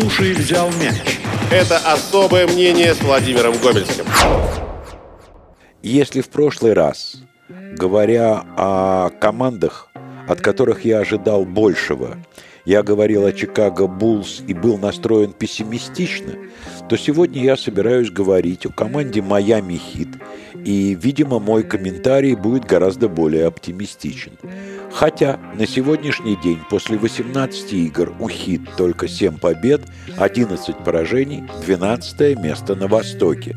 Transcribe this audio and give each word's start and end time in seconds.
Слушай, 0.00 0.32
взял 0.32 0.70
мяч. 0.80 1.18
Это 1.50 1.76
особое 1.78 2.46
мнение 2.46 2.94
с 2.94 3.00
Владимиром 3.00 3.54
Гомельским. 3.60 4.04
Если 5.82 6.20
в 6.20 6.28
прошлый 6.28 6.72
раз, 6.72 7.16
говоря 7.48 8.44
о 8.56 9.10
командах, 9.20 9.90
от 10.28 10.40
которых 10.40 10.84
я 10.84 11.00
ожидал 11.00 11.44
большего, 11.44 12.16
я 12.68 12.82
говорил 12.82 13.24
о 13.24 13.32
Чикаго 13.32 13.86
Буллс 13.86 14.42
и 14.46 14.52
был 14.52 14.76
настроен 14.76 15.32
пессимистично, 15.32 16.34
то 16.90 16.98
сегодня 16.98 17.42
я 17.42 17.56
собираюсь 17.56 18.10
говорить 18.10 18.66
о 18.66 18.68
команде 18.68 19.22
Майами 19.22 19.78
Хит, 19.78 20.08
и, 20.66 20.94
видимо, 21.00 21.38
мой 21.38 21.62
комментарий 21.62 22.34
будет 22.34 22.66
гораздо 22.66 23.08
более 23.08 23.46
оптимистичен. 23.46 24.32
Хотя 24.92 25.40
на 25.54 25.66
сегодняшний 25.66 26.36
день 26.36 26.58
после 26.68 26.98
18 26.98 27.72
игр 27.72 28.12
у 28.20 28.28
Хит 28.28 28.60
только 28.76 29.08
7 29.08 29.38
побед, 29.38 29.80
11 30.18 30.76
поражений, 30.84 31.44
12 31.64 32.38
место 32.38 32.74
на 32.74 32.86
Востоке 32.86 33.56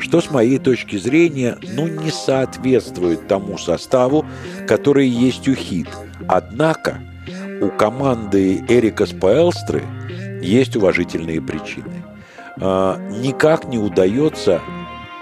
что 0.00 0.20
с 0.20 0.30
моей 0.30 0.58
точки 0.58 0.96
зрения 0.96 1.58
ну, 1.74 1.88
не 1.88 2.12
соответствует 2.12 3.26
тому 3.26 3.58
составу, 3.58 4.24
который 4.68 5.08
есть 5.08 5.48
у 5.48 5.54
Хит. 5.54 5.88
Однако 6.28 7.00
у 7.60 7.70
команды 7.70 8.64
Эрика 8.68 9.06
Спаэлстры 9.06 9.82
есть 10.42 10.76
уважительные 10.76 11.40
причины. 11.40 12.04
А, 12.60 12.98
никак 13.10 13.64
не 13.66 13.78
удается 13.78 14.60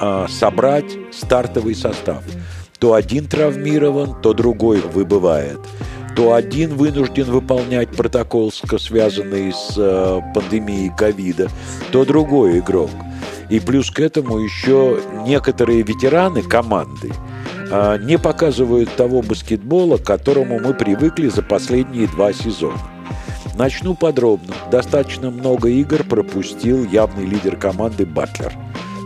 а, 0.00 0.26
собрать 0.28 0.96
стартовый 1.12 1.74
состав. 1.74 2.22
То 2.78 2.94
один 2.94 3.26
травмирован, 3.26 4.20
то 4.20 4.34
другой 4.34 4.80
выбывает. 4.80 5.58
То 6.14 6.34
один 6.34 6.74
вынужден 6.74 7.24
выполнять 7.24 7.90
протокол, 7.90 8.52
связанный 8.52 9.52
с 9.52 9.74
а, 9.78 10.20
пандемией 10.34 10.92
ковида, 10.96 11.48
то 11.92 12.04
другой 12.04 12.58
игрок. 12.58 12.90
И 13.48 13.60
плюс 13.60 13.90
к 13.90 14.00
этому 14.00 14.38
еще 14.38 15.00
некоторые 15.26 15.82
ветераны 15.82 16.42
команды– 16.42 17.12
а, 17.70 17.98
не 17.98 18.18
показывают 18.18 18.94
того 18.94 19.22
баскетбола, 19.22 19.98
к 19.98 20.04
которому 20.04 20.60
мы 20.60 20.74
привыкли 20.74 21.28
за 21.28 21.42
последние 21.42 22.06
два 22.06 22.32
сезона. 22.32 22.78
Начну 23.56 23.94
подробно. 23.94 24.54
Достаточно 24.70 25.30
много 25.30 25.68
игр 25.68 26.04
пропустил 26.04 26.84
явный 26.84 27.24
лидер 27.24 27.56
команды 27.56 28.04
Батлер. 28.04 28.52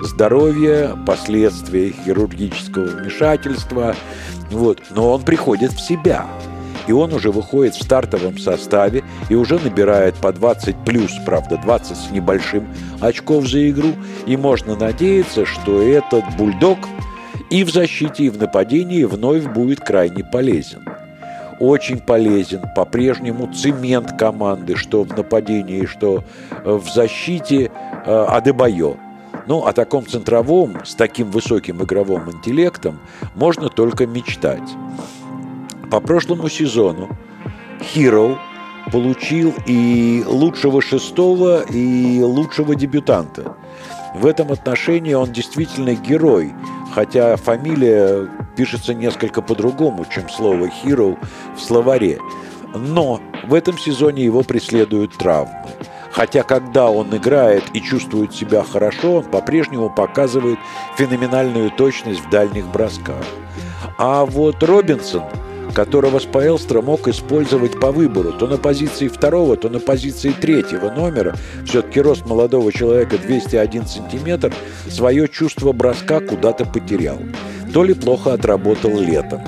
Здоровье, 0.02 0.96
последствия 1.06 1.92
хирургического 1.92 2.86
вмешательства. 2.86 3.94
Вот. 4.50 4.80
Но 4.90 5.12
он 5.12 5.22
приходит 5.22 5.72
в 5.72 5.80
себя. 5.80 6.26
И 6.88 6.92
он 6.92 7.12
уже 7.12 7.30
выходит 7.30 7.74
в 7.74 7.82
стартовом 7.82 8.38
составе 8.38 9.04
и 9.28 9.36
уже 9.36 9.58
набирает 9.60 10.16
по 10.16 10.32
20 10.32 10.76
плюс, 10.84 11.12
правда, 11.24 11.56
20 11.58 11.96
с 11.96 12.10
небольшим 12.10 12.66
очков 13.00 13.46
за 13.46 13.70
игру. 13.70 13.92
И 14.26 14.36
можно 14.36 14.74
надеяться, 14.74 15.46
что 15.46 15.80
этот 15.80 16.24
бульдог– 16.36 16.78
и 17.50 17.64
в 17.64 17.70
защите, 17.70 18.24
и 18.24 18.30
в 18.30 18.38
нападении 18.38 19.04
вновь 19.04 19.44
будет 19.46 19.80
крайне 19.80 20.24
полезен. 20.24 20.84
Очень 21.58 21.98
полезен 21.98 22.62
по-прежнему 22.74 23.52
цемент 23.52 24.16
команды, 24.18 24.76
что 24.76 25.04
в 25.04 25.16
нападении, 25.16 25.84
что 25.84 26.24
э, 26.64 26.72
в 26.72 26.88
защите 26.88 27.70
э, 28.06 28.24
Адебайо. 28.28 28.96
Ну, 29.46 29.66
о 29.66 29.72
таком 29.72 30.06
центровом, 30.06 30.78
с 30.84 30.94
таким 30.94 31.30
высоким 31.30 31.82
игровым 31.82 32.30
интеллектом 32.30 33.00
можно 33.34 33.68
только 33.68 34.06
мечтать. 34.06 34.68
По 35.90 36.00
прошлому 36.00 36.48
сезону 36.48 37.08
Hero 37.94 38.38
получил 38.92 39.54
и 39.66 40.22
лучшего 40.26 40.80
шестого, 40.80 41.62
и 41.62 42.20
лучшего 42.22 42.74
дебютанта. 42.74 43.56
В 44.14 44.26
этом 44.26 44.52
отношении 44.52 45.14
он 45.14 45.32
действительно 45.32 45.94
герой– 45.94 46.52
хотя 46.92 47.36
фамилия 47.36 48.28
пишется 48.56 48.94
несколько 48.94 49.42
по-другому, 49.42 50.04
чем 50.12 50.28
слово 50.28 50.66
«hero» 50.66 51.18
в 51.56 51.60
словаре. 51.60 52.18
Но 52.74 53.20
в 53.44 53.54
этом 53.54 53.78
сезоне 53.78 54.24
его 54.24 54.42
преследуют 54.42 55.16
травмы. 55.16 55.54
Хотя 56.12 56.42
когда 56.42 56.90
он 56.90 57.16
играет 57.16 57.64
и 57.72 57.80
чувствует 57.80 58.34
себя 58.34 58.62
хорошо, 58.64 59.16
он 59.16 59.24
по-прежнему 59.24 59.90
показывает 59.90 60.58
феноменальную 60.96 61.70
точность 61.70 62.20
в 62.20 62.30
дальних 62.30 62.66
бросках. 62.66 63.24
А 63.96 64.24
вот 64.24 64.62
Робинсон– 64.62 65.24
которого 65.72 66.18
Спаэлстро 66.18 66.82
мог 66.82 67.08
использовать 67.08 67.78
по 67.80 67.92
выбору, 67.92 68.32
то 68.32 68.46
на 68.46 68.56
позиции 68.56 69.08
второго, 69.08 69.56
то 69.56 69.68
на 69.68 69.80
позиции 69.80 70.30
третьего 70.30 70.90
номера. 70.90 71.36
Все-таки 71.66 72.00
рост 72.00 72.26
молодого 72.26 72.72
человека 72.72 73.18
201 73.18 73.86
сантиметр, 73.86 74.52
свое 74.88 75.28
чувство 75.28 75.72
броска 75.72 76.20
куда-то 76.20 76.64
потерял. 76.64 77.18
То 77.72 77.84
ли 77.84 77.94
плохо 77.94 78.32
отработал 78.32 78.98
летом, 78.98 79.40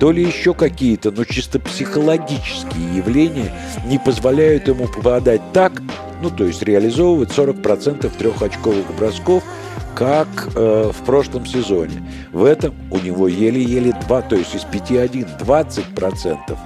то 0.00 0.12
ли 0.12 0.22
еще 0.22 0.54
какие-то, 0.54 1.10
но 1.10 1.24
чисто 1.24 1.58
психологические 1.60 2.96
явления 2.96 3.52
не 3.86 3.98
позволяют 3.98 4.68
ему 4.68 4.86
попадать 4.86 5.42
так, 5.52 5.82
ну 6.22 6.30
то 6.30 6.44
есть 6.44 6.62
реализовывать 6.62 7.30
40% 7.30 8.10
трехочковых 8.16 8.86
бросков– 8.96 9.42
как 9.98 10.28
э, 10.54 10.92
в 10.94 11.04
прошлом 11.04 11.44
сезоне. 11.44 12.04
В 12.32 12.44
этом 12.44 12.72
у 12.92 12.98
него 12.98 13.26
еле-еле 13.26 13.92
2, 14.06 14.22
то 14.22 14.36
есть 14.36 14.54
из 14.54 14.62
5-1 14.62 15.40
20%. 15.40 16.56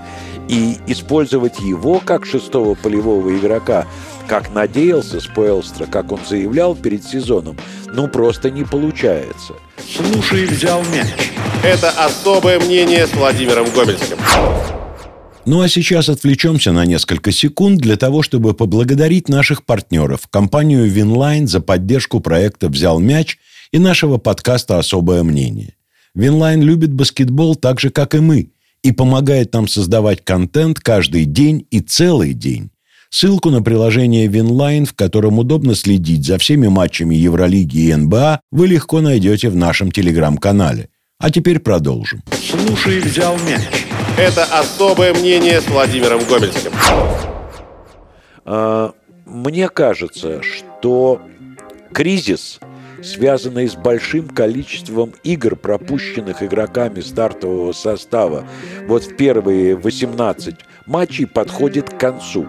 И 0.49 0.77
использовать 0.87 1.59
его 1.61 1.99
как 2.05 2.27
шестого 2.27 2.75
полевого 2.75 3.35
игрока, 3.35 3.87
как 4.29 4.53
надеялся 4.53 5.19
Спойлстра, 5.19 5.87
как 5.87 6.13
он 6.13 6.21
заявлял 6.29 6.75
перед 6.75 7.05
сезоном, 7.05 7.57
ну 7.87 8.07
просто 8.07 8.51
не 8.51 8.65
получается. 8.65 9.55
Слушай, 9.79 10.45
взял 10.45 10.83
мяч. 10.95 11.09
Это 11.65 11.89
особое 11.89 12.61
мнение 12.61 13.07
с 13.07 13.15
Владимиром 13.15 13.67
Гомельским. 13.75 14.19
Ну 15.45 15.61
а 15.61 15.69
сейчас 15.69 16.09
отвлечемся 16.09 16.71
на 16.71 16.85
несколько 16.85 17.33
секунд 17.33 17.81
для 17.81 17.97
того, 17.97 18.23
чтобы 18.23 18.55
поблагодарить 18.55 19.29
наших 19.29 19.65
партнеров, 19.65 20.29
компанию 20.31 20.89
Winline 20.89 21.49
за 21.49 21.61
поддержку 21.61 22.21
проекта 22.21 22.69
«Взял 22.69 23.01
мяч» 23.01 23.39
и 23.73 23.81
нашего 23.81 24.19
подкаста 24.19 24.79
«Особое 24.79 25.25
мнение». 25.25 25.75
Winline 26.15 26.63
любит 26.63 26.93
баскетбол 26.93 27.57
так 27.57 27.81
же, 27.81 27.91
как 27.91 28.15
и 28.15 28.21
мы, 28.21 28.53
и 28.85 28.93
помогает 28.93 29.53
нам 29.53 29.67
создавать 29.67 30.25
контент 30.25 30.79
каждый 30.79 31.25
день 31.25 31.67
и 31.73 31.81
целый 31.81 32.35
день. 32.35 32.71
Ссылку 33.11 33.51
на 33.51 33.63
приложение 33.63 34.29
Winline, 34.29 34.87
в 34.87 34.95
котором 34.95 35.41
удобно 35.41 35.75
следить 35.75 36.25
за 36.25 36.39
всеми 36.39 36.69
матчами 36.69 37.17
Евролиги 37.17 37.79
и 37.79 37.95
НБА, 37.95 38.41
вы 38.53 38.69
легко 38.69 39.01
найдете 39.01 39.51
в 39.51 39.57
нашем 39.57 39.91
телеграм-канале. 39.91 40.89
А 41.19 41.31
теперь 41.31 41.59
продолжим. 41.59 42.23
Слушай, 42.53 42.99
взял 42.99 43.35
мяч. 43.49 43.87
Это 44.19 44.45
особое 44.45 45.15
мнение 45.15 45.59
с 45.59 45.67
Владимиром 45.69 46.21
Гомельским. 46.29 46.71
А, 48.45 48.93
мне 49.25 49.71
кажется, 49.71 50.43
что 50.43 51.23
кризис, 51.95 52.61
связанный 53.03 53.71
с 53.71 53.75
большим 53.75 54.29
количеством 54.29 55.15
игр, 55.25 55.57
пропущенных 55.57 56.43
игроками 56.43 57.01
стартового 57.01 57.73
состава, 57.73 58.47
вот 58.87 59.05
в 59.05 59.17
первые 59.17 59.75
18 59.75 60.55
матчей 60.85 61.27
подходит 61.27 61.89
к 61.89 61.99
концу. 61.99 62.47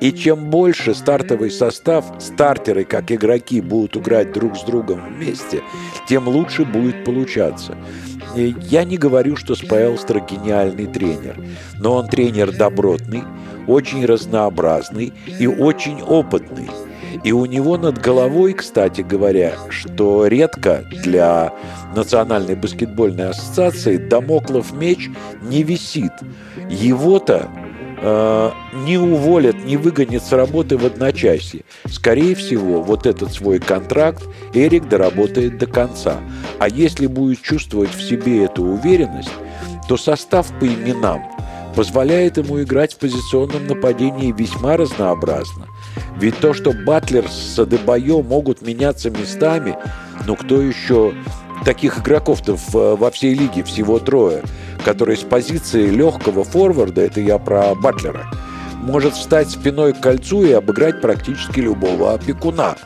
И 0.00 0.12
чем 0.12 0.50
больше 0.50 0.94
стартовый 0.94 1.50
состав, 1.50 2.04
стартеры 2.18 2.84
как 2.84 3.10
игроки 3.10 3.62
будут 3.62 3.96
играть 3.96 4.32
друг 4.32 4.58
с 4.58 4.64
другом 4.64 5.14
вместе, 5.14 5.62
тем 6.06 6.28
лучше 6.28 6.66
будет 6.66 7.04
получаться. 7.04 7.78
Я 8.36 8.84
не 8.84 8.96
говорю, 8.96 9.36
что 9.36 9.54
Спаэлстер 9.54 10.20
гениальный 10.20 10.86
тренер, 10.86 11.36
но 11.78 11.96
он 11.96 12.08
тренер 12.08 12.56
добротный, 12.56 13.22
очень 13.66 14.04
разнообразный 14.04 15.12
и 15.38 15.46
очень 15.46 16.02
опытный. 16.02 16.68
И 17.24 17.32
у 17.32 17.44
него 17.44 17.76
над 17.76 17.98
головой, 17.98 18.54
кстати 18.54 19.00
говоря, 19.02 19.54
что 19.68 20.26
редко 20.26 20.84
для 21.04 21.52
Национальной 21.94 22.54
баскетбольной 22.54 23.30
ассоциации 23.30 23.96
Дамоклов 23.96 24.72
меч 24.72 25.10
не 25.42 25.62
висит. 25.62 26.12
Его-то 26.68 27.50
э, 28.00 28.50
не 28.86 28.98
уволят, 28.98 29.64
не 29.64 29.76
выгонят 29.76 30.24
с 30.24 30.32
работы 30.32 30.76
в 30.76 30.84
одночасье. 30.84 31.62
Скорее 31.88 32.34
всего, 32.34 32.82
вот 32.82 33.06
этот 33.06 33.32
свой 33.32 33.58
контракт 33.58 34.22
Эрик 34.54 34.88
доработает 34.88 35.58
до 35.58 35.66
конца. 35.66 36.18
А 36.58 36.68
если 36.68 37.06
будет 37.06 37.42
чувствовать 37.42 37.94
в 37.94 38.02
себе 38.02 38.44
эту 38.44 38.64
уверенность, 38.64 39.30
то 39.88 39.96
состав 39.96 40.46
по 40.58 40.66
именам 40.66 41.22
позволяет 41.74 42.36
ему 42.36 42.62
играть 42.62 42.94
в 42.94 42.98
позиционном 42.98 43.66
нападении 43.66 44.32
весьма 44.36 44.76
разнообразно. 44.76 45.66
Ведь 46.16 46.38
то, 46.38 46.52
что 46.52 46.72
Батлер 46.72 47.28
с 47.28 47.58
Адебайо 47.58 48.22
могут 48.22 48.62
меняться 48.62 49.10
местами, 49.10 49.76
ну 50.26 50.36
кто 50.36 50.60
еще 50.60 51.12
таких 51.64 51.98
игроков-то 51.98 52.56
во 52.72 53.10
всей 53.10 53.34
лиге 53.34 53.62
всего 53.62 53.98
трое, 53.98 54.42
которые 54.84 55.16
с 55.16 55.22
позиции 55.22 55.86
легкого 55.86 56.44
форварда, 56.44 57.02
это 57.02 57.20
я 57.20 57.38
про 57.38 57.74
Батлера, 57.74 58.26
может 58.82 59.14
встать 59.14 59.50
спиной 59.50 59.92
к 59.92 60.00
кольцу 60.00 60.44
и 60.44 60.52
обыграть 60.52 61.00
практически 61.00 61.60
любого 61.60 62.14
опекуна. 62.14 62.76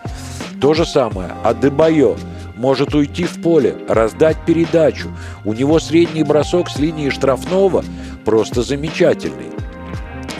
То 0.60 0.74
же 0.74 0.84
самое 0.84 1.30
Адебайо 1.44 2.16
может 2.56 2.94
уйти 2.94 3.24
в 3.24 3.42
поле, 3.42 3.76
раздать 3.88 4.36
передачу. 4.46 5.08
У 5.44 5.52
него 5.52 5.78
средний 5.78 6.22
бросок 6.22 6.68
с 6.68 6.78
линии 6.78 7.10
штрафного 7.10 7.84
просто 8.24 8.62
замечательный. 8.62 9.52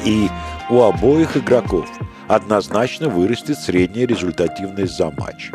И 0.04 0.28
у 0.70 0.80
обоих 0.80 1.36
игроков 1.36 1.86
однозначно 2.28 3.08
вырастет 3.08 3.58
средняя 3.58 4.06
результативность 4.06 4.96
за 4.96 5.10
матч. 5.10 5.50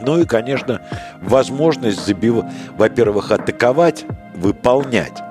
Ну 0.00 0.20
и, 0.20 0.24
конечно, 0.24 0.80
возможность 1.22 2.04
забивать, 2.04 2.52
во-первых, 2.76 3.30
атаковать, 3.30 4.04
выполнять 4.34 5.22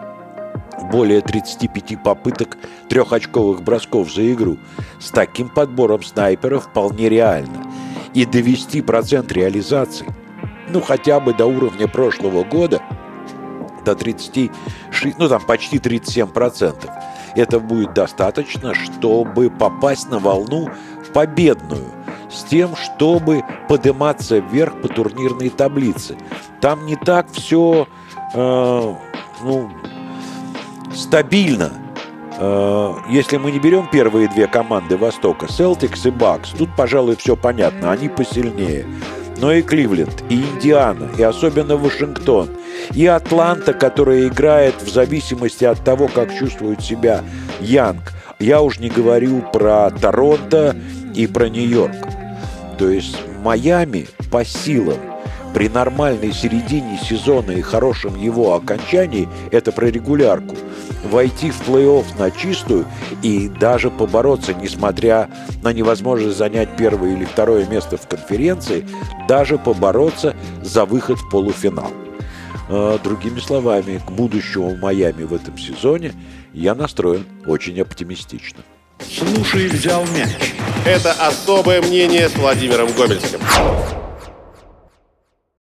более 0.92 1.22
35 1.22 2.02
попыток 2.04 2.58
трехочковых 2.90 3.62
бросков 3.62 4.14
за 4.14 4.32
игру. 4.34 4.58
С 5.00 5.12
таким 5.12 5.50
подбором 5.50 6.04
снайперов 6.04 6.66
вполне 6.66 7.10
реально. 7.10 7.64
И 8.14 8.26
довести 8.26 8.82
процент 8.82 9.32
реализации, 9.32 10.08
ну 10.70 10.82
хотя 10.82 11.20
бы 11.20 11.34
до 11.34 11.46
уровня 11.46 11.88
прошлого 11.88 12.44
года, 12.44 12.82
до 13.84 13.96
36, 13.96 15.20
ну 15.20 15.28
там 15.28 15.42
почти 15.46 15.80
37 15.80 16.28
процентов, 16.28 16.90
это 17.36 17.60
будет 17.60 17.94
достаточно, 17.94 18.74
чтобы 18.74 19.50
попасть 19.50 20.10
на 20.10 20.20
волну 20.20 20.70
победную– 21.14 21.86
с 22.36 22.44
тем, 22.44 22.76
чтобы 22.76 23.44
подниматься 23.68 24.40
вверх 24.40 24.82
по 24.82 24.88
турнирной 24.88 25.50
таблице. 25.50 26.18
Там 26.62 26.86
не 26.86 26.96
так 26.96 27.28
все 27.32 27.88
э, 28.34 28.96
ну, 29.44 29.72
стабильно. 30.94 31.72
Э, 32.38 32.94
если 33.10 33.38
мы 33.38 33.52
не 33.52 33.60
берем 33.60 33.88
первые 33.92 34.28
две 34.28 34.48
команды 34.48 34.98
Востока, 34.98 35.46
Celtics 35.46 36.08
и 36.08 36.12
Бакс, 36.12 36.50
тут, 36.50 36.70
пожалуй, 36.76 37.16
все 37.16 37.36
понятно, 37.36 37.92
они 37.92 38.10
посильнее. 38.10 38.86
Но 39.38 39.52
и 39.52 39.62
Кливленд, 39.62 40.24
и 40.30 40.36
Индиана, 40.36 41.10
и 41.18 41.22
особенно 41.22 41.76
Вашингтон, 41.76 42.50
и 42.94 43.06
Атланта, 43.06 43.74
которая 43.74 44.28
играет 44.28 44.81
в 44.81 44.90
зависимости 44.90 45.66
от 45.66 45.84
того, 45.84 46.08
как 46.08 46.34
чувствует 46.34 46.81
себя 46.81 47.22
Янг. 47.60 48.14
Я 48.40 48.62
уж 48.62 48.80
не 48.80 48.90
говорю 48.90 49.42
про 49.54 49.90
Торонто 49.90 50.76
и 51.14 51.28
про 51.28 51.50
Нью-Йорк. 51.50 52.15
То 52.77 52.89
есть 52.89 53.18
Майами 53.42 54.07
по 54.31 54.44
силам 54.44 54.98
при 55.54 55.69
нормальной 55.69 56.33
середине 56.33 57.00
сезона 57.01 57.51
и 57.51 57.62
хорошем 57.62 58.19
его 58.22 58.56
окончании, 58.56 59.30
это 59.51 59.72
про 59.72 59.86
регулярку, 59.86 60.54
войти 61.06 61.50
в 61.50 61.62
плей-офф 61.62 62.06
на 62.19 62.30
чистую 62.30 62.86
и 63.22 63.48
даже 63.48 63.89
побороться, 63.89 64.54
несмотря 64.54 65.30
на 65.63 65.72
невозможность 65.72 66.38
занять 66.38 66.75
первое 66.75 67.13
или 67.13 67.24
второе 67.24 67.66
место 67.68 67.95
в 67.95 68.06
конференции, 68.06 68.86
даже 69.30 69.57
побороться 69.57 70.36
за 70.62 70.83
выход 70.83 71.19
в 71.19 71.30
полуфинал. 71.30 71.92
А, 72.68 73.00
другими 73.00 73.39
словами, 73.39 74.01
к 74.06 74.12
будущему 74.12 74.75
Майами 74.75 75.24
в 75.24 75.33
этом 75.33 75.57
сезоне 75.57 76.12
я 76.54 76.75
настроен 76.75 77.25
очень 77.45 77.80
оптимистично. 77.80 78.60
Слушай, 79.00 79.68
взял 79.68 80.04
мяч. 80.18 80.56
Это 80.86 81.14
особое 81.14 81.82
мнение 81.82 82.30
с 82.30 82.36
Владимиром 82.36 82.88
Гомельским. 82.96 83.40